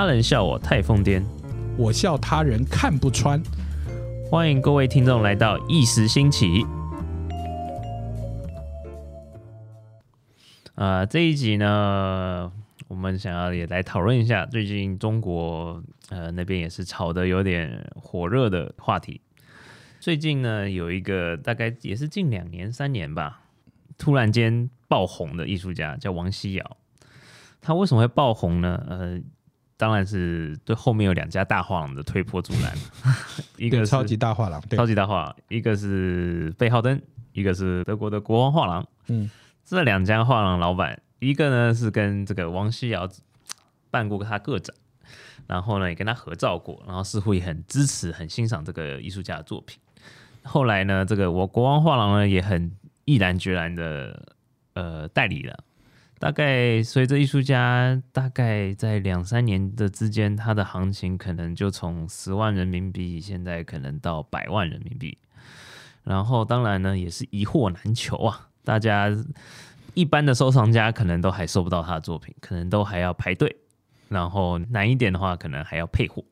[0.00, 1.24] 他人笑我太疯癫，
[1.76, 3.42] 我笑他人看不穿。
[4.30, 6.64] 欢迎各位听众来到一时兴起。
[10.76, 12.52] 啊，这一集呢，
[12.86, 19.20] 我们想要也来讨论一下最近中国呃那边也是炒的有点火热的话题。
[19.98, 23.40] 最近呢，有一个大概也是近两年三年吧，
[23.98, 26.76] 突然间爆红的艺术家叫王希尧。
[27.60, 28.80] 他为什么会爆红呢？
[28.88, 29.20] 呃，
[29.78, 32.76] 当然是对后面有两家大画廊的推波助澜，
[33.56, 37.00] 一个是超级大画廊，对超级大画廊，一个是贝浩登，
[37.32, 38.84] 一个是德国的国王画廊。
[39.06, 39.30] 嗯，
[39.64, 43.08] 这两家画廊老板，一个呢是跟这个王希尧
[43.88, 44.74] 办过他个展，
[45.46, 49.78] 然后呢也跟他合照过，然后似乎也很支持、很欣赏这个艺术家的作品。
[50.42, 52.72] 后来呢，这个我国王画廊呢也很
[53.04, 54.34] 毅然决然的
[54.72, 55.56] 呃代理了。
[56.18, 65.16] 大概随着艺术家大概在两三年的之间，他的行情可能就从十万人民币，现在可能到百万人民币。
[66.02, 69.08] 然后当然呢，也是一货难求啊，大家
[69.94, 73.56] 一般的收藏家可能都还收不到他的作品，可能都还要排队。
[74.08, 76.24] 然后难一点的话，可能还要配货。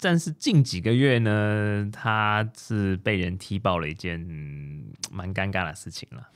[0.00, 4.20] 但是近几个月呢，他是被人踢爆了一件
[5.10, 6.28] 蛮尴尬的事情了。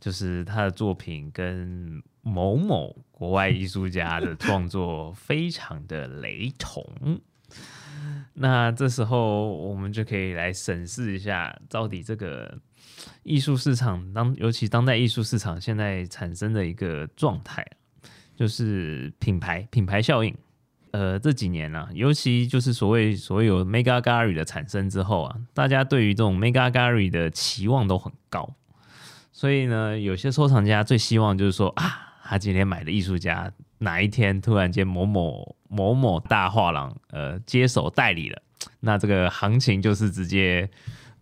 [0.00, 6.84] 就是他的作品跟某某国外艺术家的创作非常的雷同，
[8.34, 12.58] 那这时候我们就可以来审视一下，到底这个
[13.22, 17.66] 艺术市场当，尤其当代艺术市场现在产生的一个状态，
[18.36, 20.34] 就是品牌品牌效应。
[20.90, 28.54] 呃，这几年呢，尤其就是所谓所有 Mega Gallery 的产生之后啊，大家对于这种 Mega Gallery 的期望都很高。
[29.38, 38.42] 所以呢，有些收藏家最希望就是说啊，他今天买的艺术家哪一天突然间某某某某大画廊呃接手代理了，
[38.80, 40.68] 那这个行情就是直接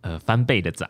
[0.01, 0.89] 呃翻倍的涨。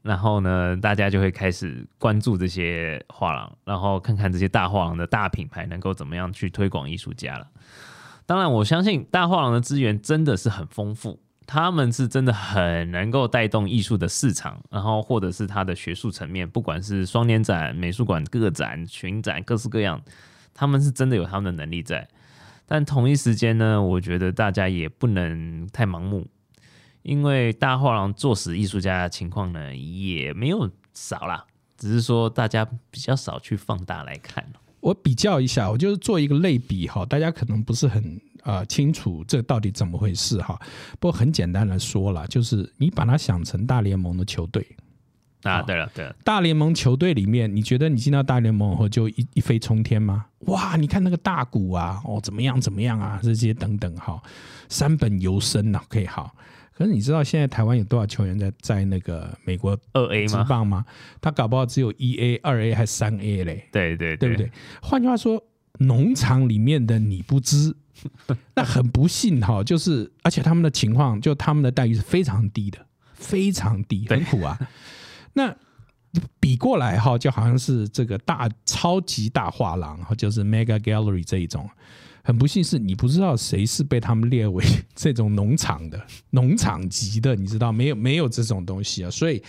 [0.00, 7.46] 然后呢，大家就会开始关注这些画廊，然后看看这些大画廊的大品牌能够怎么样去推广艺术家了。
[8.24, 11.20] 当然，我相信大画廊的资源真的是很丰富。
[11.50, 19.98] 他们是真的很能够带动艺术的市场，然后或者是它的学术层面，不管是双年展、美术馆个展、群展，各式各样，
[20.52, 22.06] 他们是真的有他们的能力在。
[22.66, 26.26] 但同一时间呢，我觉得大家也不能太盲目，
[27.00, 31.46] 因为大画廊做死艺术家的情况呢，也没有少啦，
[31.78, 34.44] 只是说大家比较少去放大来看。
[34.80, 38.20] 我比较一下，我就是做一个类比哈，大家可能不是很。
[38.48, 40.58] 啊，清楚这到底怎么回事哈？
[40.98, 44.66] 不过很简单的说了，就是你把它想成大联盟的球队
[45.42, 45.60] 啊。
[45.60, 50.24] 对了，对了，大联盟球队里面，你觉得你进到大联盟后就一一飞冲天吗？
[50.46, 53.20] 哇，你看那个大股啊，哦，怎么样怎么样啊？
[53.22, 54.18] 这些等等哈，
[54.70, 56.34] 三本游生呐，可以好。
[56.72, 60.46] 可是你知道现在台湾有多少球员在在那个美国二 A 吗？
[60.48, 60.86] 棒吗？
[61.20, 63.68] 他搞不好只有一 A、二 A 还是三 A 嘞？
[63.72, 64.50] 对对对不对？
[64.80, 65.42] 换句话说，
[65.78, 67.74] 农场里面的你不知。
[68.54, 72.78] 那很不幸哈，就是而且他们的情况，就他们的待遇是非常低的，
[73.14, 74.56] 非常低，很苦啊。
[75.32, 75.52] 那
[76.38, 81.68] 比过来哈，就好像是这个大超级大画廊哈，就是 Mega Gallery 这一种，
[82.22, 86.00] 很不幸是你不知道谁是被他们列为这种农场的
[86.30, 89.42] 农场级的，你知道没有没有这种东西啊，所以。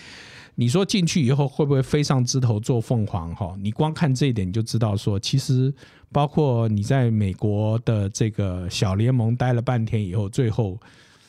[0.60, 3.34] 你说进去以后会不会飞上枝头做凤凰？
[3.34, 5.74] 哈，你光看这一点你就知道，说其实
[6.12, 10.78] 包括你在美国的这个小联盟待了半天以后，最后，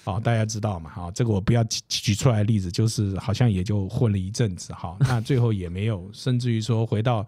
[0.02, 0.90] 哦，大家知道嘛？
[0.90, 7.24] 哈，这个我不要举举出来的例子，就是好像也就混了一阵子，哈，那最后也没有，甚至于说回到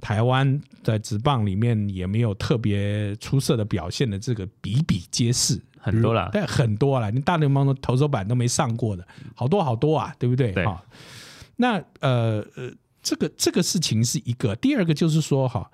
[0.00, 10.50] 台湾在职棒里面也没有特别出色的表现的，这个比比皆是，很多了，但很多了，你大联盟的投手板都没上过的，好多好多啊，对不对？
[10.52, 10.66] 对。
[11.56, 12.70] 那呃呃，
[13.02, 15.70] 这个这个事情是一个，第二个就是说哈，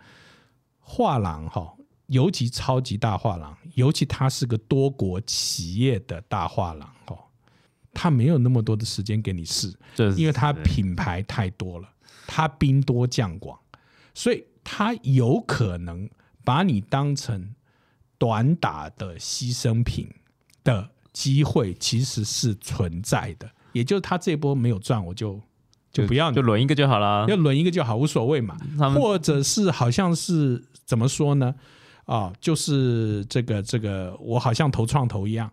[0.79, 1.75] 画廊哈，
[2.07, 7.19] 尤其超级大画廊，尤其它是个多国企业的大画廊哈，
[7.93, 9.75] 它没有那么多的时间给你试，
[10.17, 11.89] 因为它品牌太多了，
[12.29, 13.59] 它兵多将广，
[14.15, 16.09] 所以它有可能
[16.45, 17.53] 把你当成
[18.19, 20.09] 短打的牺牲品
[20.63, 25.41] 的机会其实是存在的，也就是他这波没有赚，我就。
[25.93, 28.57] 就不要就轮一个就好了，要轮一个就好，无所谓嘛。
[28.95, 31.55] 或者是好像是怎么说呢？
[32.07, 35.51] 啊，就是这个这个，我好像投创投一样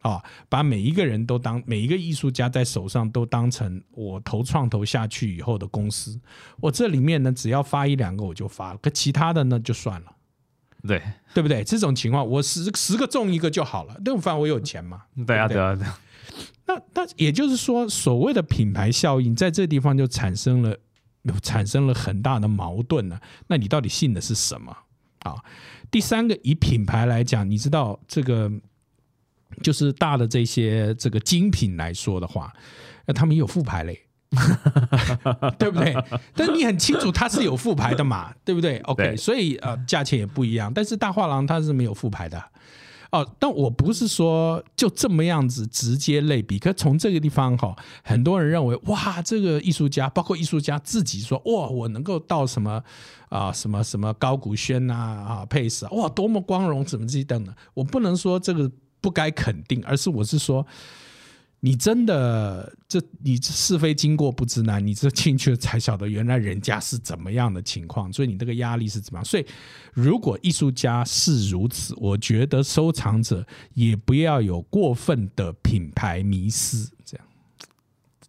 [0.00, 6.18] 啊，把每一个人都当每一个艺术家在手上都当成我投创投下去以后的公司。
[6.60, 10.06] 我这里面呢，只要发一两个我就发了，可其他的呢就算了。
[10.84, 11.00] 对
[11.32, 11.62] 对不对？
[11.62, 15.02] 这种情况，我十十个中一个就好了，那种反正我有钱嘛。
[15.26, 15.98] 对啊，对对啊，对啊，
[16.66, 20.76] 那那也就是说，所谓的品牌效应，在这地方就产生了
[21.42, 23.20] 产生了很大的矛盾了。
[23.46, 24.76] 那你到底信的是什么
[25.20, 25.36] 啊？
[25.90, 28.50] 第三个，以品牌来讲，你知道这个
[29.62, 32.52] 就是大的这些这个精品来说的话，
[33.06, 34.00] 那他们也有副牌嘞。
[35.58, 35.94] 对不对？
[36.34, 40.72] 但你很清楚它是有复牌的嘛，对不对？OK，对所以呃，价钱也不一样。
[40.72, 42.42] 但是大画廊它是没有复牌的
[43.12, 43.26] 哦。
[43.38, 52.82] 但我不是说就这么样子直接类比，可从这个地方哈，很多人认为哇，这个艺术家，包括艺术家自己说哇，我能够到什么
[53.28, 57.54] 啊、什么什么高古轩呐啊佩斯啊，哇，多么光荣，怎么这等等。
[57.74, 58.70] 我不能说这个
[59.00, 60.66] 不该肯定，而是我是说。
[61.64, 69.24] 你真的这你是非经过不知难，你这进去才晓得原来人家是怎么样的情况，所以你这个压力是怎么样？
[69.24, 69.46] 所以
[69.94, 77.24] 如果艺术家是如此，我觉得收藏者也不要有过分的品牌迷失，这样。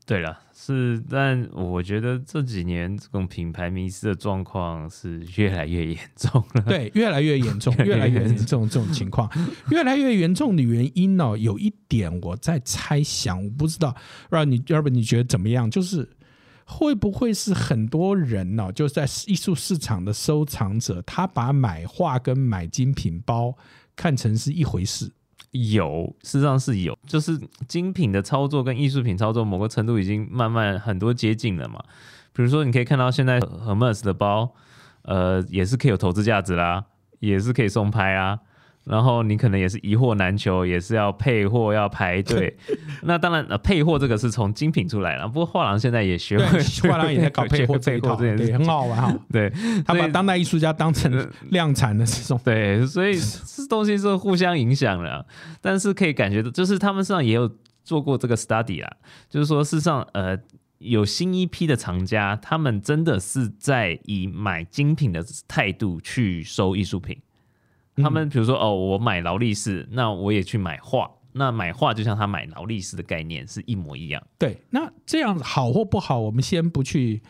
[0.05, 6.61] 对了，是，但我觉得这几年这种品牌迷失的状况是越来越严重了。
[6.63, 9.29] 对，越来越严重，越来越严重这种情况，
[9.71, 13.95] 越来越严重的原因呢、有一点我在猜想，我不知道，
[14.29, 15.71] 让你要不你觉得怎么样？
[15.71, 16.09] 就是
[16.65, 23.55] 会不会是很多人呢、就在艺术市场的收藏者，他把买画跟买精品包
[23.95, 25.09] 看成是一回事？
[25.53, 31.81] 有，事实上是有，就是精品的操作跟艺术品操作某个程度已经慢慢很多接近了嘛。
[32.33, 34.53] 比如说，你可以看到现在 Hermes 的包，
[35.03, 36.85] 呃，也是可以有投资价值啦，
[37.19, 38.39] 也是可以送拍啊。
[38.83, 42.55] 然后你可能也是一货难求，也是要配货要排队。
[43.03, 45.27] 那当然，呃，配货这个是从精品出来了。
[45.27, 49.17] 不过画廊现在也学会，画廊也在搞配货配货这件事 很好玩哈。
[49.31, 49.49] 对，
[49.85, 55.25] 他把当代艺术家当成量产的这种，对，所以这东西是互相影响的啊，
[55.61, 57.49] 但是可以感觉到，就是他们实际上也有
[57.83, 58.97] 做过这个 study 啦，
[59.29, 60.37] 就是说事实上，呃，
[60.79, 67.17] 有新一批的藏家，他们真的是在以买精品的态度去收艺术品。
[67.97, 74.21] 他们比如说，哦，我买劳力士，那我也去买画，那买画就像他买劳力士的概念是一模一样。
[74.37, 77.21] 对，那这样好或不好，我们先不去，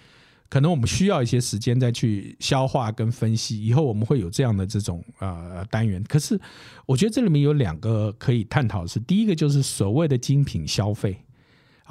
[0.49, 3.65] 可能我们需要一些时间再去消化跟分析。
[3.65, 6.03] 以后我们会有这样的这种呃单元。
[6.07, 6.39] 可是
[6.85, 11.22] 我觉得这里面有两个可以探讨的是，第一个就是所谓的精品消费。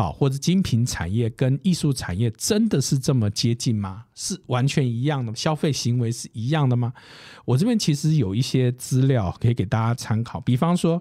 [0.03, 4.05] 好，或者精品产业跟艺术产业真的是这么接近吗？
[4.17, 5.33] 是完全一样的？
[5.37, 6.93] 消费行为是一样的吗？
[7.45, 11.01] 我这边其实有一些资料可以给大家参考，比方说，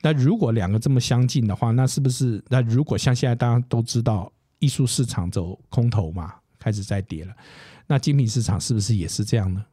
[0.00, 2.40] 那如果两个这么相近的话，那是不是？
[2.48, 7.34] 那如果像现在大家都知道，艺术市场走空头嘛，开始在跌了，
[7.88, 9.64] 那精品市场是不是也是这样呢？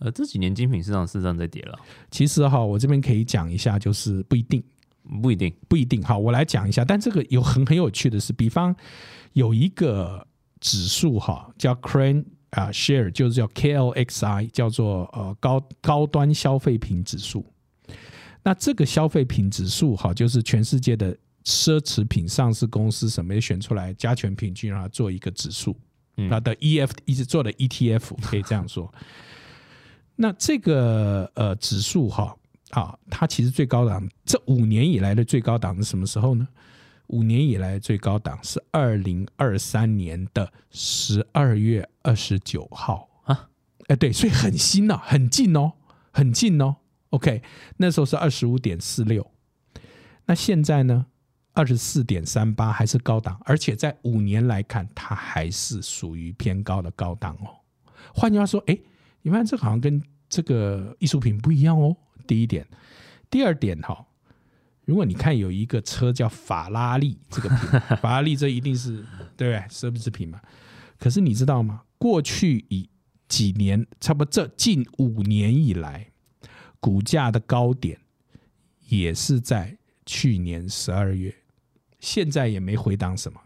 [0.00, 1.78] 呃，这几年精品市场事实上在跌了，
[2.10, 4.62] 其实哈，我这边可以讲一下，就是不一定。
[5.22, 6.02] 不一定，不一定。
[6.02, 6.84] 好，我来讲一下。
[6.84, 8.74] 但这个有很很有趣的是，比方
[9.32, 10.26] 有一个
[10.60, 17.44] 指数哈，叫 Crane 啊、Share，就是叫 KLXI，叫做呃高高端消费品指数。
[18.42, 25.76] 那这个消费品指数哈，就是全世界的奢侈品上市公司什么也选出来，加权平均让它做一个指数，
[26.16, 28.92] 嗯那的 EF 一直做的 ETF 可以这样说。
[30.16, 32.34] 那这个呃指数哈，
[32.70, 36.46] 啊，它其实最高档，这五年以来的最高档是什么时候呢？
[37.08, 43.48] 五年以来最高档是二零二三年的十二月二十九号啊，
[43.86, 45.72] 哎，对，所以很新哦，很近哦，
[46.10, 46.76] 很近哦。
[47.08, 47.42] OK，
[47.78, 49.26] 那时候是二十五点四六，
[50.26, 51.06] 那现在呢，
[51.54, 57.48] 二十四点三八还是高档，而且在五年来看，它还是属于偏高的高档哦。
[58.12, 58.78] 换句话说，哎，
[59.22, 61.96] 你发现这好像跟这个艺术品不一样哦。
[62.28, 62.64] 第一点，
[63.28, 64.06] 第二点哈、
[64.84, 67.48] 如果你看有一个车叫法拉利，这个
[68.00, 69.04] 法拉利这一定是
[69.36, 70.40] 对不对奢侈品嘛？
[70.98, 71.82] 可是你知道吗？
[71.96, 72.88] 过去以
[73.26, 76.12] 几年，差不多这近五年以来，
[76.78, 77.98] 股价的高点
[78.88, 81.34] 也是在去年十二月，
[81.98, 83.40] 现在也没回档什么。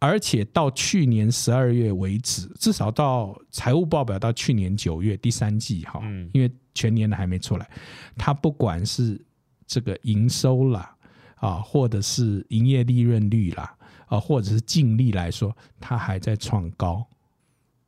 [0.00, 7.70] 而且到去年十二月为止，至少到财务报表到去年九月第三季哈，嗯因为全年的还没出来，
[8.16, 9.20] 它不管是
[9.66, 10.96] 这个营收啦
[11.36, 13.76] 啊，或者是营业利润率啦
[14.06, 17.06] 啊，或者是净利来说，它还在创高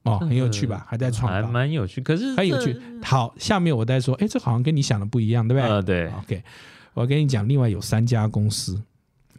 [0.02, 0.86] 哦，很有趣吧？
[0.86, 2.02] 还在创还高，蛮有趣。
[2.02, 2.78] 可是很有趣。
[3.02, 5.70] 好，下面我再说，哎，这好像跟你想的不一样，对不对？
[5.70, 6.44] 呃，对，OK，
[6.92, 8.82] 我跟你讲，另外有三家公司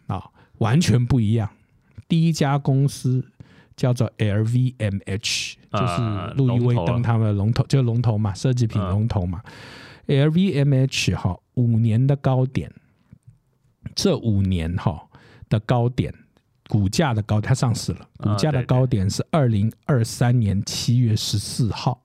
[0.08, 0.24] 啊，
[0.58, 1.48] 完全不一样。
[2.08, 3.26] 第一家公司
[3.76, 9.42] 叫做 LVMH，啊就是路易威登他们的龙头，就龙头嘛，奢侈品嗯龙头嘛。
[10.08, 12.72] LVMH 哈五年的高点，
[13.96, 15.08] 这五年哈
[15.48, 16.14] 的高点，
[16.68, 22.04] 股价的高，它上市了，股价的高点是二零二三年七月十四号，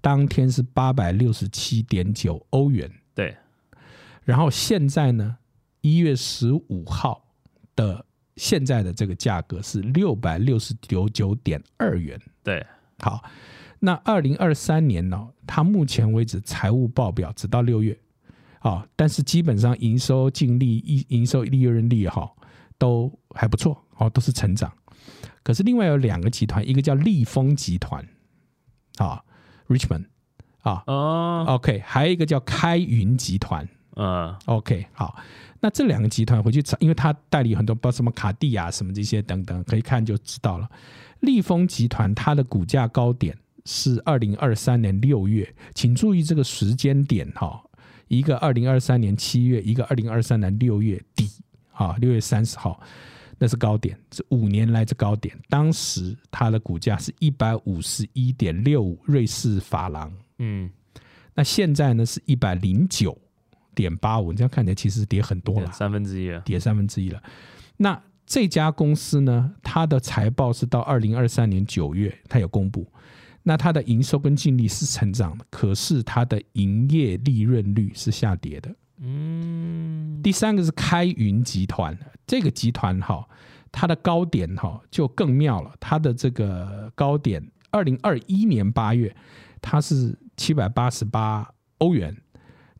[0.00, 3.34] 当天是八百六十七点九欧元，对，
[4.22, 5.38] 然后现在呢，
[5.80, 7.24] 一月十五号
[7.74, 8.04] 的
[8.36, 12.20] 现在的这个价格是六百六十九九点二元。
[12.42, 12.64] 对，
[12.98, 13.22] 好，
[13.78, 17.98] 那二零二三年呢，它目前为止财务报表直到六月，
[18.60, 22.30] 啊，但是基本上营收、净利、营营收、利润率哈
[22.78, 24.72] 都还不错，哦，都是成长。
[25.42, 28.02] 可是另外有两个集团，一个叫利丰集团，
[28.96, 29.22] 啊
[29.68, 30.06] ，Richmond，
[30.62, 35.16] 啊哦，，OK，还有一个叫开云集团，嗯，OK，好，
[35.64, 40.70] 那这两个集团回去查，因为它代理很多，包括什么卡地亚什么这些等等，可以看就知道了。
[41.20, 47.64] 利丰集团它的股价高点是二零二三年六月，请注意这个时间点哈，
[48.08, 51.30] 一个二零二三年七月，一个二零二三年六月底
[51.72, 52.78] 啊，六月三十号。
[53.38, 55.34] 那是高点，是五年来这高点。
[55.48, 60.70] 当时它的股价是一百五十一点六五瑞士法郎，嗯，
[61.34, 63.18] 那现在呢是一百零九
[63.74, 67.22] 点八五，这样看起来其实跌很多了，三分之一了，跌三分之一了。
[67.76, 72.86] 那这家公司呢，它的财报是到二零二三年九月，它有公布。
[73.46, 78.74] 那它的营收跟净利是成长的，可是它的营业利润率是下跌的。
[79.00, 81.94] 嗯，第三个是开云集团，
[82.26, 83.28] 这个集团哈，
[83.70, 89.14] 它的高点哈就更妙了，它的这个高点，二零二一年八月
[89.60, 91.46] 它是七百八十八
[91.78, 92.16] 欧元，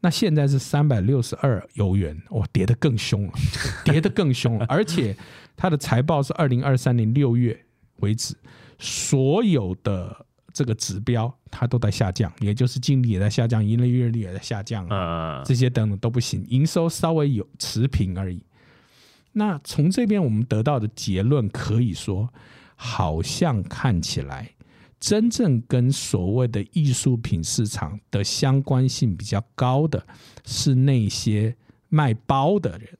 [0.05, 3.33] 那现在是三百六十二欧元，哇，跌得更凶了，
[3.87, 5.17] 跌得更凶了，而且
[5.57, 7.59] 它的财报是二零二三年六月
[8.01, 8.35] 为止，
[8.79, 15.39] 所有的这个指标它都在下降，也就是净利也在下降，盈利润率也在下降啊。
[15.39, 18.43] 呃，这些等等都不行，营收稍微有持平而已。
[19.33, 22.29] 那从这边我们得到的结论可以说，
[22.77, 24.51] 好像看起来
[24.99, 30.07] 真正跟所谓的艺术品市场的相关性比较高的
[30.45, 31.57] 是那些
[31.89, 32.99] 卖包的人，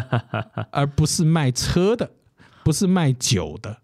[0.72, 2.10] 而不是卖车的，
[2.64, 3.78] 不是卖酒的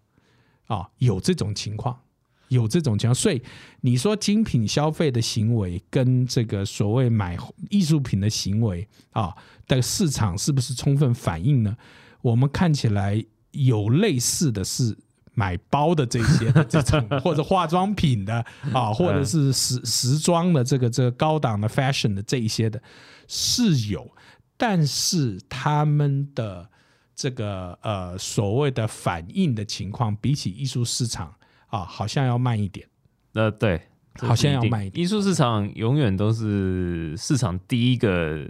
[0.67, 1.99] 啊，有这种情况。
[2.47, 3.41] 有这种情况，所以
[3.79, 7.37] 你说精品消费的行为跟这个所谓买
[7.69, 9.33] 艺术品的行为啊
[9.67, 11.77] 的市场是不是充分反映呢？
[12.21, 14.97] 我们看起来有类似的是
[15.41, 22.79] 买包的这些的 这种，或者化妆品的啊，或者是时时装的这个这个高档的 fashion 的这一些的
[23.27, 24.09] 是有，
[24.55, 26.69] 但是他们的
[27.15, 31.33] 这个呃所谓的反应的情况，比起艺术市场。
[31.71, 32.85] 啊，好像要慢一点。
[33.31, 33.81] 呃，对，
[34.19, 35.01] 好像要慢一点。
[35.01, 38.45] 艺术市场永远都是市场第一个，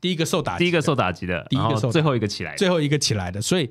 [0.00, 3.42] 第一个受打，第一个受打击的，第一个受最后一个起来，最后一个起来的。
[3.42, 3.68] 所以，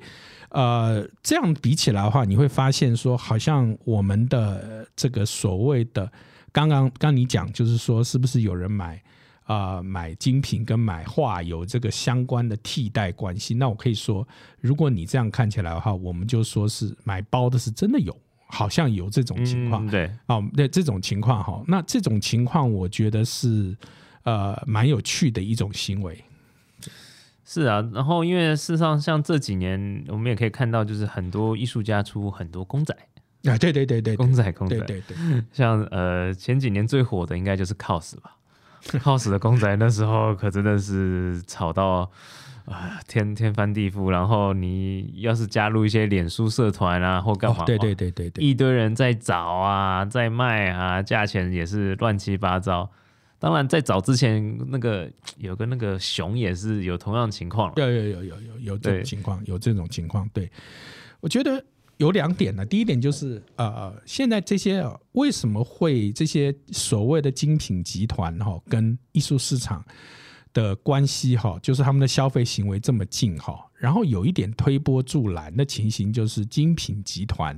[0.50, 6.10] 呃，这样比起来的话，你会发现说，好像我们的这个所谓的
[6.52, 9.02] 刚刚刚你讲，就是说，是不是有人买
[9.44, 13.54] 啊、呃、买精品跟买画有这个相关的替代关系？
[13.54, 14.26] 那我可以说，
[14.60, 18.16] 如果你这样看起来的话，我们就说是买包的是真的有。
[18.52, 23.76] 好像有这种情况，嗯、对，哦，那这种情况哈，那这种情况我觉得是
[24.24, 26.20] 呃蛮有趣的一种行为。
[27.52, 32.94] 是啊，然后因为事实上像这几年，我们也可以看到，就是很多艺术家出很多公仔
[33.44, 35.16] 啊，对对对对，公仔公仔，对对对，
[35.50, 38.36] 像呃前几年最火的应该就是 cos 吧
[38.84, 42.08] ，cos 的公仔那时候可真的是炒到。
[42.66, 52.88] 啊，天天翻地覆，然后你要是加入一些脸书社团啊，或干嘛、哦，对对对对对，一堆人在找啊，在卖啊，价钱也是乱七八糟。
[53.40, 60.28] 当然，在早之前，那个 有个那个熊也是有同样情况，有有有有有有这种情况，有这种情况。
[60.32, 60.48] 对，
[61.18, 61.64] 我觉得
[61.96, 62.64] 有两点呢。
[62.64, 69.84] 第一点就是呃，现在这些为什么会这些所谓的精品集团哈，跟艺术市场。
[70.52, 77.56] 的关系哈，就是他们的消费行为这么近哈，然后有一点推波助澜的情形，就是精品集团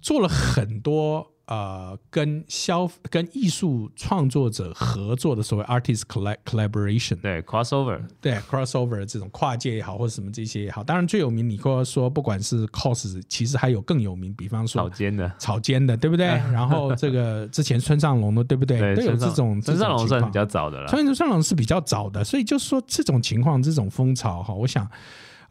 [0.00, 6.02] 做了很多呃跟消跟艺术创作者合作的所谓 artist
[6.44, 16.26] collaboration，对 crossover，对 crossover 这种跨界也好，或者什么这些也好，当然最有名，你或说不管是 cos，其实还有更有名，比方说草间的草间的，对不对？
[16.52, 18.78] 然后这个之前村上隆的，对不对？
[18.78, 24.88] 对，都有这种村上隆算比较早的了，村上隆是比较早的，所以就是说这种情况，这种风潮哈，我想。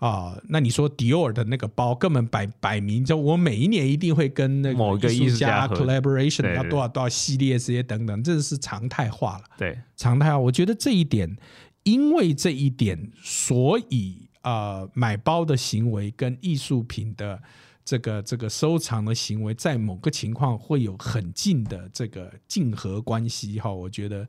[0.01, 9.43] 啊、那你说迪奥的那个包根本摆摆明就我每一年一定会跟那某一个艺术家 collaboration 要多少多少系列这些等等，这是常态化了。
[9.59, 10.39] 对，常态化。
[10.39, 11.37] 我觉得这一点，
[11.83, 17.39] 因为这一点，所以呃，买包的行为跟艺术品的
[17.85, 23.71] 这个这个收藏的行为，在某个情况会有很近的这个竞合关系哈。
[23.71, 24.27] 我觉得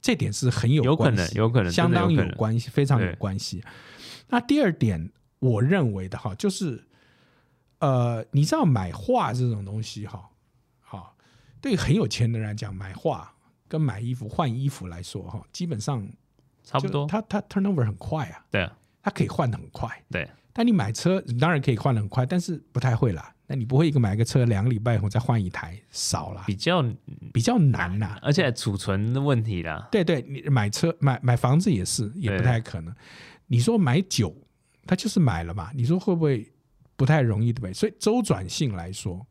[0.00, 2.10] 这点是很有有可关系能，有可能，相当。
[2.10, 3.62] 有关系，非常有关系。
[4.32, 6.82] 那第二点，我认为的哈，就是
[7.80, 10.30] 呃，你知道买画这种东西哈，
[10.80, 11.14] 好，
[11.60, 13.30] 对很有钱的人来讲，买画
[13.68, 16.08] 跟买衣服换衣服来说哈，基本上
[16.64, 17.08] 差不多就。
[17.08, 20.02] 它它 turnover 很快啊，对啊，它可以换的很快。
[20.10, 23.34] 对，但你买车，你当然可以换的很快，但是不太会啦。
[23.52, 26.82] 那你不会一个买个车两个礼拜以后再换一台，少了，比较，
[27.34, 28.18] 比较难啦。
[28.22, 32.94] 而且储存的问题啦，对对，你买车买买房子也是，也不太可能。
[33.48, 34.34] 你说买酒，
[34.86, 36.50] 他就是买了嘛，你说会不会
[36.96, 37.74] 不太容易，对不对？
[37.74, 39.26] 所以周转性来说，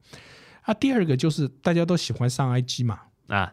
[0.62, 3.52] 啊，第二个就是大家都喜欢上 IG 嘛，啊，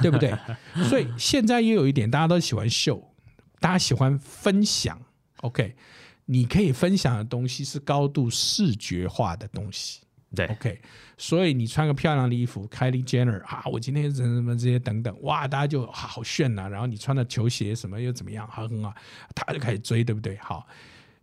[0.00, 0.32] 对不对？
[0.88, 3.12] 所以现在也有一点，大家都喜欢秀，
[3.58, 4.96] 大家喜欢分享。
[5.38, 5.74] OK，
[6.26, 10.02] 你可以分享的东西是高度视觉化的东西。
[10.34, 10.78] 对，OK，
[11.16, 18.92] 所以你穿个漂亮的衣服，Kylie Jenner 啊，我今天什么什么这些等等，哇，大家就、啊、好炫呐、然后你穿的球鞋什么又怎么样，好很好，
[19.34, 20.36] 他就开始追，对不对？
[20.38, 20.66] 好，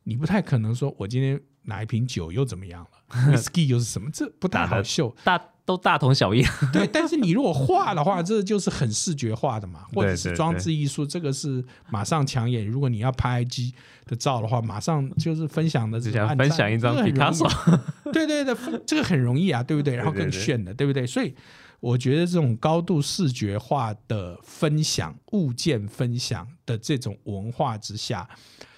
[0.03, 5.13] 你不太可能说我今天拿一瓶酒又怎么样了， whisky 又是什么，这不太好秀。
[5.23, 6.43] 大都大同小异。
[6.73, 12.67] 对，但是你如果画的话，这就是很视觉化的嘛，或者是装置艺术，这个是马上抢眼。
[12.67, 13.73] 如果你要拍 IG
[14.05, 17.79] 的照的话，马上就是分享的这只想种按赞分享一张这个很容易 Picasso，
[18.11, 18.55] 对对对，
[18.85, 19.95] 这个很容易啊，对不对？
[19.95, 21.07] 然后更炫的，对不对？
[21.07, 21.33] 所以
[21.79, 28.27] 我觉得这种高度视觉化的分享、物件分享的这种文化之下，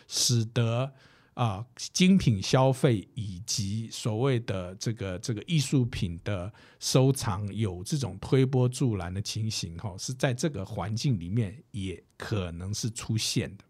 [0.07, 0.91] 使得
[1.35, 13.65] 啊、精品消费以及所谓的这个这个艺术品的收藏有这种推波助澜的情形，哈、是在这个环境里面也可能是出现的。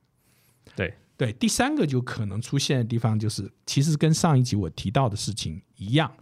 [0.76, 6.16] 对对，第三个就可能出现的地方，就是其实跟上一集我提到的事情一样，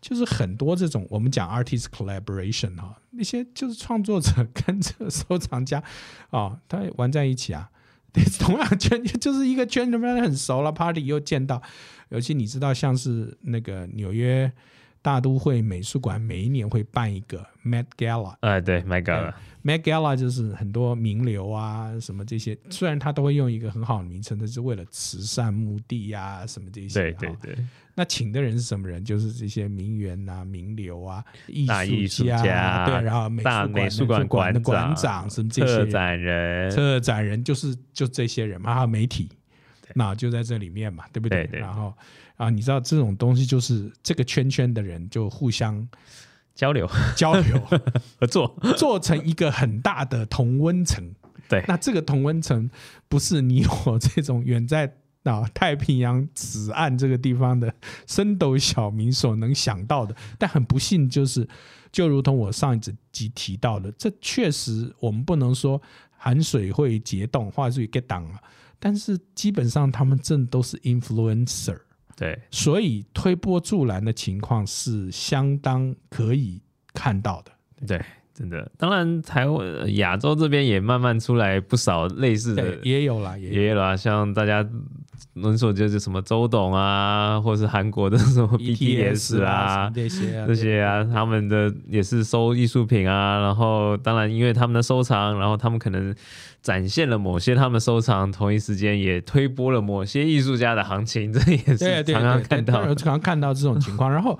[0.00, 5.84] 就是很多这种我们讲 artist collaboration 哈、那些就是创作者 跟这个收藏家
[6.30, 7.70] 啊、他玩在一起啊。
[8.12, 11.60] 对， 同样圈就是一个圈里面很熟了，party 又见到，
[12.08, 14.50] 尤其你知道，像是那个纽约
[15.02, 27.12] 大都会美术馆每一年会办一个 Met Gala，哎，对，Met Gala，Met Gala 就是很多名流啊，什么这些，虽然他都会用一个很好的名称，但是为了慈善目的呀、什么这些。
[27.12, 27.56] 对对
[27.96, 29.04] 那请的人是什么人？
[29.04, 31.66] 就是这些名媛啊、名流啊、艺
[32.06, 39.28] 术家，啊对，然后美术馆、美术馆馆的馆馆长什么这些，策展人，策展人就是就这些人嘛，还有媒体，
[39.94, 41.46] 那就在这里面嘛，对不对？
[41.46, 41.60] 对对。
[41.60, 41.92] 然后
[42.40, 45.86] 啊，你知道这种东西就是这个圈圈的人就互相
[46.54, 47.60] 交流交流。
[48.18, 51.14] 合作，做成一个很大的同温层。
[51.50, 52.70] 对那这个同温层
[53.08, 54.90] 不是你我这种远在
[55.24, 57.74] 啊太平洋此岸这个地方的
[58.06, 60.16] 深斗小民所能想到的。
[60.38, 61.46] 但很不幸，就是
[61.92, 62.80] 就如同我上一
[63.12, 65.82] 集提到的，这确实我们不能说
[66.16, 68.40] 含水会结冻，话术 get down 啊。
[68.78, 71.78] 但是基本上他们真的都是 influencer，
[72.20, 76.60] 对所以推波助澜的情况是相当可以
[76.92, 77.50] 看到的。
[77.86, 77.98] 对，
[78.34, 78.70] 真的。
[78.76, 83.54] 当然，台湾亚洲这边也慢慢出来不少类似的，，也有啦，也有。
[83.54, 84.62] 也有啦，像大家
[85.34, 89.90] 能所就是什么周董啊，或是韩国的什么 BTS 啊。
[89.94, 96.14] 这些啊这些啊，他们的也是收艺术品啊，然后当然因为他们的收藏，然后他们可能
[96.62, 102.84] 展现了某些他们收藏，同一时间也推波了某些艺术家的行情，这也是常常看到。
[102.86, 104.12] 常常看到这种情况。
[104.12, 104.38] 然后，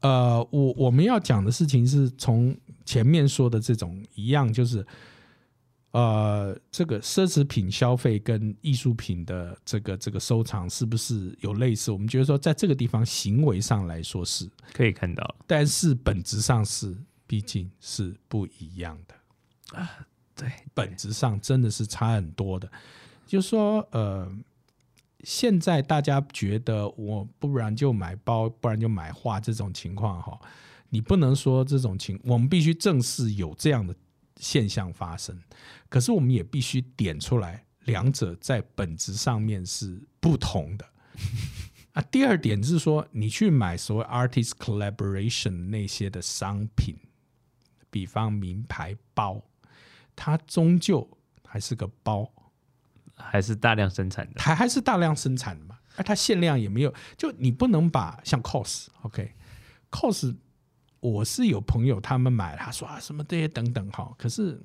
[0.00, 4.84] 呃，我我们要讲的事情是从前面说的这种一样，就是
[5.92, 11.90] 呃，这个奢侈品消费跟艺术品的这个这个收藏是不是有类似？
[11.90, 19.90] 我们觉得说，在这个地方行为上来说是，可以看到，但是本质上是毕竟是不一样的啊。
[20.36, 22.70] 对，本质上真的是差很多的。
[23.26, 24.30] 就是说，呃，
[25.24, 30.40] 现在大家觉得我不然就买包，不然就买画这种情况哈，
[30.88, 33.94] 你不能说这种情，我们必须正视有这样的
[34.40, 35.40] 现象发生。
[35.88, 40.84] 可是我们也必须点出来，两者在本质上面是不同的。
[41.92, 46.96] 啊，第二点是说，你去买所谓 artist collaboration 那些的商品，
[47.90, 49.42] 比方名牌包，
[50.14, 51.08] 它终究
[51.44, 52.32] 还是个包，
[53.16, 54.40] 还是大量生产的。
[54.40, 60.36] 还还是大量生产的嘛，而它限量也没有，就你不能把像 cos，OK，cos，、
[61.00, 64.60] 我是有朋友他们买，他说啊什么这些等等哈，可是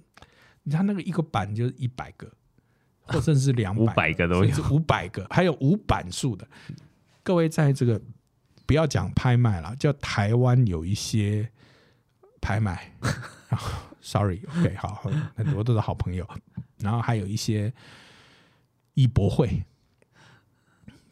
[0.63, 2.32] 你看那个一个版就是一百个，
[3.02, 6.48] 或甚至是两 五百百个都有，五百个，还有无版数的。
[7.24, 8.02] 各位在这个
[8.65, 11.50] 不要讲拍卖了，叫台湾有一些
[12.41, 12.93] 拍卖
[13.50, 13.60] 啊，
[14.02, 16.28] sorry，OK，、好，好很多都是好朋友，
[16.80, 17.74] 然后还有一些
[18.93, 19.63] 艺博会，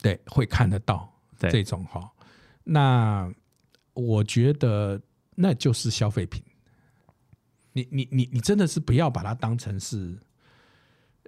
[0.01, 2.11] 对，会看得到这种哈。
[2.65, 3.33] 那
[3.93, 5.01] 我觉得
[5.35, 6.43] 那就是消费品，
[7.73, 10.17] 你你你你真的是不要把它当成是。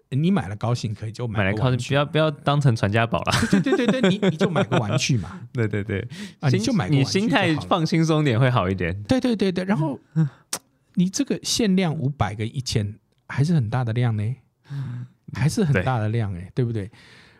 [0.09, 3.33] 你买了高兴可以就买来靠近，个玩具不要不要当成传家宝了。
[3.49, 5.99] 对对对对，你你就买个玩具嘛， 对对对，
[6.39, 9.01] 啊，你心就买个玩具你心态放轻松点会好一点。
[9.03, 9.99] 对对对对，然后
[10.93, 14.35] 你这个限量五百个一千，还是很大的量呢，
[15.33, 16.89] 还是很大的量哎，对不对？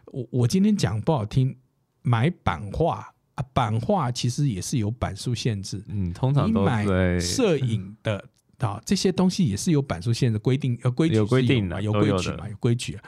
[0.08, 1.56] 我我今天讲不好听，
[2.02, 6.86] 买版画啊，版画其实也是有版数限制，嗯，通常都你买
[7.20, 8.24] 摄影的
[8.58, 13.04] 啊这些东西也是有版数限制规定，呃规矩有规定的嘛，有规矩嘛，有规矩啊。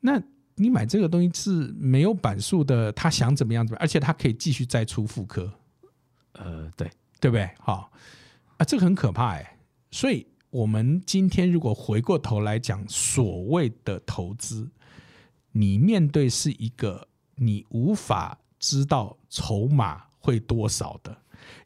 [0.00, 0.22] 那
[0.54, 5.52] 你买这个东西是没有版数的，他想怎么样怎么样，而且他可以继续再出复刻。
[6.32, 7.50] 呃，对，对不对？
[7.58, 7.90] 好
[8.56, 9.58] 啊，这个很可怕哎。
[9.90, 14.70] 所以，我们今天如果回过头来讲所谓的投资，
[15.52, 21.16] 你面对是一个你无法知道筹码会多少的，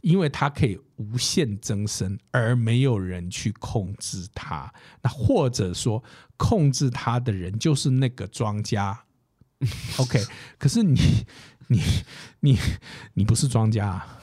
[0.03, 4.71] 因为它可以无限增生，而没有人去控制它。
[5.01, 6.03] 那或者说，
[6.37, 9.05] 控制它的人就是那个庄家。
[9.97, 10.23] OK，
[10.59, 11.01] 可是你
[11.69, 11.81] 你
[12.41, 12.59] 你
[13.15, 14.19] 你不是庄家、啊。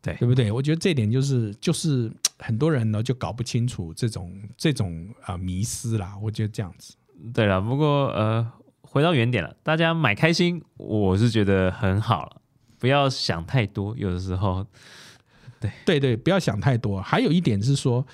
[0.00, 0.52] 对对不对？
[0.52, 6.14] 我觉得这点就是就是很多人呢就搞不清楚这种这种啊、呃迷失啦。
[6.22, 6.94] 我觉得这样子，
[7.32, 8.52] 对了，不过呃，
[8.94, 12.40] 回到原点了，大家买开心，我是觉得很好了，
[12.78, 13.92] 不要想太多。
[13.96, 14.64] 有的时候，
[15.58, 17.02] 对对对，不要想太多。
[17.02, 18.06] 还有一点是说，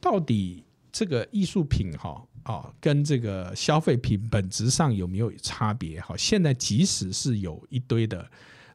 [0.00, 6.00] 到底这个艺术品哈哦跟这个消费品本质上有没有差别？
[6.00, 8.24] 哈，现在即使是有一堆的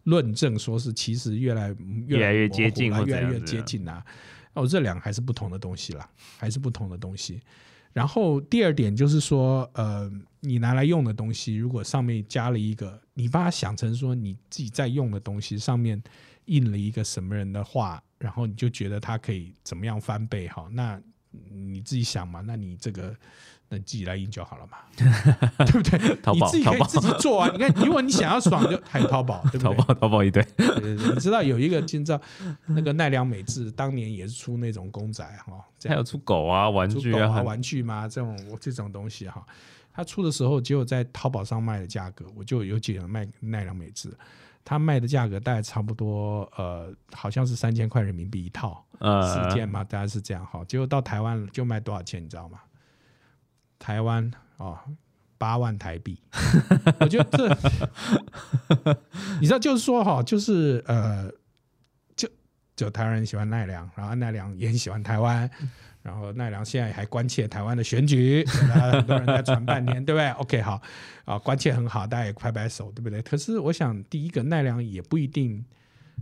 [0.04, 1.74] 论证，说是其实越来
[2.08, 4.04] 越来越接近越来越接近啊。
[4.52, 7.40] 哦，这两个还是不同的东西啦，还是不同的东西。
[7.98, 10.08] 然后第二点就是说，呃，
[10.42, 16.00] 你拿来用的东西，如果上面加了一个，你把它想成说你自己在用的东西，上面
[16.46, 21.02] 印了一个什么人的话，然后你就觉得它可以怎么样翻倍哈，那
[21.52, 23.16] 你自己想嘛，那你这个
[23.70, 24.78] 那你自己来印就好了嘛，
[25.66, 26.16] 对不对？
[26.22, 27.50] 淘宝你自己可以自己做啊。
[27.54, 29.76] 你看，如果你想要爽，就还有淘宝，对不对？
[29.76, 32.22] 淘宝淘宝一堆，你知道有一个，你知道
[32.68, 39.46] 那个奈良美智当年也是出那种公仔哈，这还有出狗啊、玩具啊，玩具嘛，这种这种东西哈，
[39.94, 44.10] 他出的时候，只有在淘宝上卖的价格，我就有几个人卖奈良美智，
[44.64, 50.64] 他卖的价格大概差不多呃，好像是三千块人民币一套，呃四件嘛，大概是这样哈。
[50.66, 52.60] 结果到台湾就卖多少钱，你知道吗？
[53.80, 54.78] 台湾哦，
[55.38, 56.20] 八万台币。
[57.00, 58.98] 我觉得这，
[59.40, 61.32] 你知道，就是说哈，就是呃，
[62.16, 62.30] 就
[62.76, 65.50] 就台湾人喜欢奈良，然后奈良也很喜欢台湾。
[66.04, 70.82] 然后奈良现在还关切台湾的选举，大家很多人在传半天， 对不对？OK，好
[71.26, 73.22] 啊，关切很好，大家也拍拍手，对不对？
[73.22, 75.66] 可是我想，第一个奈良也不一定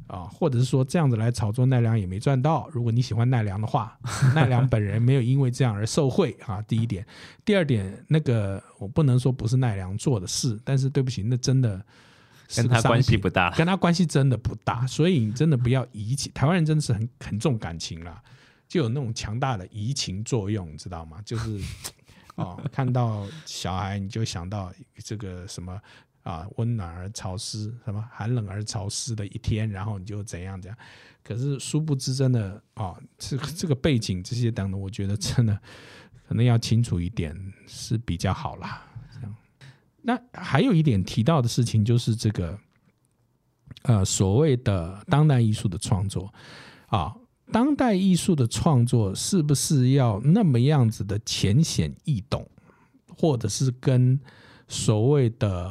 [0.07, 2.69] 啊，或者是说这样子来炒作奈良也没赚到。
[2.71, 3.97] 如果你喜欢奈良的话，
[4.35, 6.61] 奈良本人没有因为这样而受贿啊。
[6.63, 7.05] 第一点，
[7.43, 11.83] 第二点，那个我不能说不是奈良做的事，但是对不起，那真的
[12.47, 13.49] 是跟他关系不大。
[13.51, 16.31] 跟他关系真的不大，所以你真的不要移情。
[16.33, 18.21] 台湾人真的是很很重感情啦，
[18.67, 21.19] 就有那种强大的移情作用，你知道吗？
[21.25, 21.59] 就是
[22.35, 24.71] 哦，看到小孩你就想到
[25.03, 25.81] 这个什么
[26.25, 30.77] 啊，温暖而潮湿，什么寒冷而潮湿的一天，然后你就怎样怎样。
[31.23, 35.57] 可是殊不知，真的啊，这个这个背景这些等等，我觉得真的
[36.27, 37.33] 可能要清楚一点
[37.65, 38.85] 是比较好啦。
[40.01, 42.59] 那还有一点提到的事情就是这个。
[43.81, 46.33] 呃，所谓的当代艺术的创作
[46.87, 47.15] 啊，
[47.51, 52.49] 当代艺术的创作是不是要那么样子的浅显易懂，
[53.15, 54.19] 或者是跟
[54.67, 55.69] 所谓的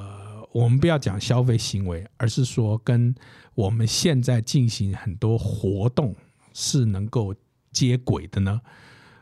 [0.54, 3.12] 我们不要讲消费行为，而是说跟
[3.56, 6.14] 我们现在进行很多活动
[6.52, 7.34] 是能够
[7.72, 8.60] 接轨的呢？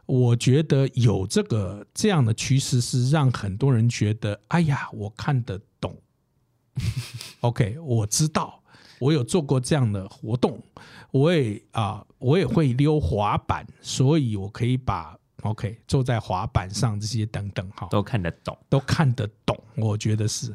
[0.04, 5.96] 我觉得有这个这样的趋势，是让很多人觉得，哎呀，我看得懂。
[7.40, 8.62] OK，我知道，
[8.98, 10.62] 我有做过这样的活动，
[11.12, 18.54] 我也啊、我也会溜滑板，所以我可以把 OK，坐在滑板上这些等等哈，都看得懂。
[18.68, 20.54] 都看得懂，我觉得是。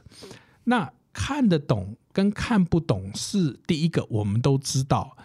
[0.70, 5.16] 那看得懂跟看不懂是第一个，我们都知道，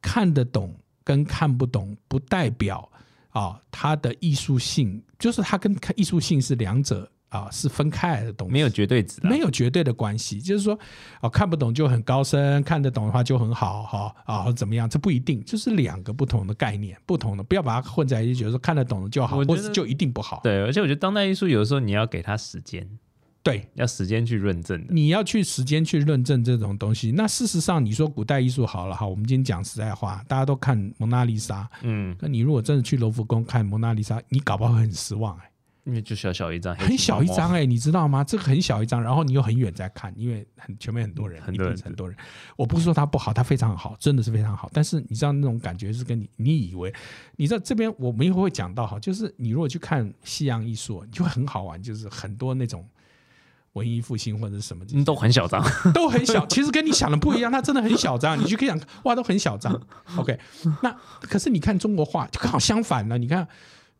[0.00, 2.90] 看得懂跟看不懂不代表
[3.28, 10.78] 啊，它的艺术性就是它跟艺术性是两者啊是分开来的东西，没有绝对值啊，没有绝对的关系，就是说，
[11.20, 20.40] 哦，看不懂就很高深，看得懂的话就很好，哈啊，或怎么样，这不一定，就是两个不同的概念，不同的，不要把它混在一起，觉得说看得懂的就好，或者就一定不好。
[20.42, 22.88] 对，而且我觉得当代艺术有的时候你要给它时间，
[23.46, 24.92] 对，要时间去论证的。
[24.92, 27.12] 你要去时间去论证这种东西。
[27.12, 35.48] 那事实上，你说古代艺术好了哈，我们今天讲实在话，大家都看蒙娜丽莎，嗯，那你如果真的去罗浮宫看蒙娜丽莎，你搞不好会很失望哎、
[35.84, 38.24] 因为就小小一张，很小一张哎，哎、你知道吗？
[38.24, 42.18] 这个很小一张，然后你又很远在看，因为很前面很多人，很多人很多人。
[42.56, 44.68] 我不是说它不好，它非常好，真的是非常好。
[44.72, 46.92] 但是你知道那种感觉是跟你你以为，
[47.36, 52.84] 你知道这边我们一会会讲到哈，就是你如果去看西洋艺术，你就会很好玩，就是很多那种
[53.76, 55.62] 文艺复兴或者是什么都很小张。
[55.94, 59.80] 都很小，其实跟你想的不一样，它真的很小张，你去可以想，哇，都很小张。
[60.16, 60.38] OK，
[60.82, 63.46] 那可是你看中国画就刚好相反了，你看。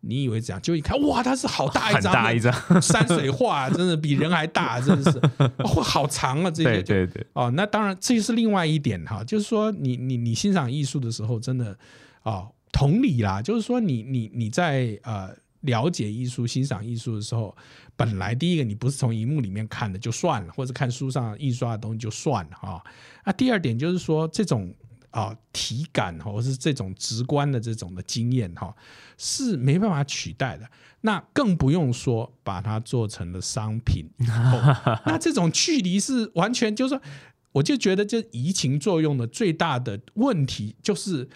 [0.03, 5.19] 你以为这样，就一看，哇，它是好大一张，很大一张， 山水画，真的比人还大，真的是，
[5.65, 11.77] 哇，好长啊，这些对对对，哦，那当然这是另外一点哈，就是说你你你欣赏艺术的时候，真的
[12.23, 15.31] 哦，同理啦，就是说你你你在呃
[15.63, 17.57] 了解艺术、欣赏艺术的时候，
[17.97, 22.85] 本来第一个你不是从荧幕里面看的就算了，或者看书上印刷的东西就算了哈。
[23.25, 24.75] 那第二点就是说这种。
[25.13, 28.77] 啊，体感哈，或是这种直观的这种的经验哈，
[29.17, 30.69] 是没办法取代的。
[31.01, 37.01] 那更不用说把它做成了商品， 哦那这种距离是完全就是说，
[37.53, 41.27] 我就觉得这移情作用的最大的问题就是，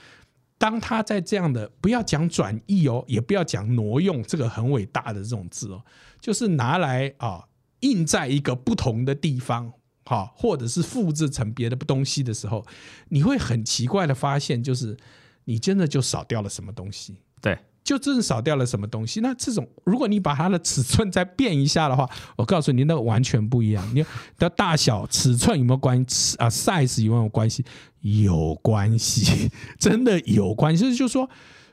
[0.60, 5.82] 当他在这样的不要讲转移哦，也不要讲挪用这个很伟大的这种字哦，
[6.20, 7.48] 就是拿来啊
[7.80, 9.72] 印在一个不同的地方。
[10.04, 12.66] 好，或者是复制成别的东西的时候，
[13.10, 14.96] 你会很奇怪的发现，就是
[15.44, 17.16] 你真的就少掉了什么东西。
[17.40, 17.56] 对，
[17.90, 19.20] 就真的少掉了什么东西。
[19.20, 23.84] 那这种，如果你把它的尺寸再变一下的话， 我告诉你，那完全不一样。
[23.92, 24.06] 你
[24.38, 27.64] 的大小、尺寸有没有关系啊？size 有没有关系？
[28.02, 30.94] 有关系， 真的有关系。
[30.94, 31.28] 就是说，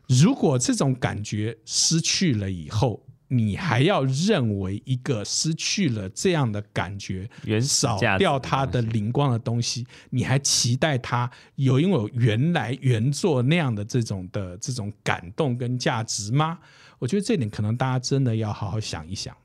[0.07, 2.99] 如果这种感觉失去了以后，
[3.29, 16.59] 你还要认为一个失去了这样的感觉，原少掉它的灵光的东西，你还期待它有拥有原来原作那样的这种的这种感动跟价值吗？
[16.99, 19.35] 我觉得这点可能大家真的要好好想一想。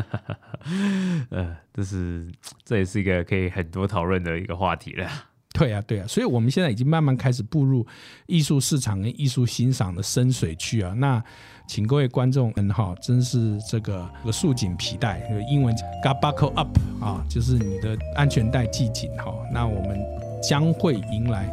[1.30, 2.30] 呃，这是
[2.64, 5.10] 这也是一个可以很多讨论的一个话题了。
[5.58, 7.86] 对啊，对啊，所以我们现在已经慢慢开始步入
[8.26, 10.92] 艺术市场跟艺术欣赏的深水区啊。
[10.92, 11.22] 那
[11.66, 16.68] 请各位观众们哈，真是这个这个束紧皮带，英文 g a buckle up
[17.00, 19.34] 啊，就是你的安全带系紧哈。
[19.50, 19.98] 那我们
[20.46, 21.46] 将会迎来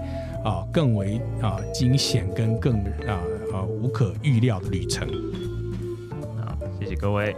[0.44, 5.08] 啊更为啊惊险跟更啊啊无可预料的旅程。
[6.46, 7.34] 好，谢谢各位。